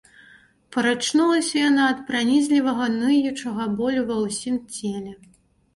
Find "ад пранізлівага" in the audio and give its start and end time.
1.97-2.89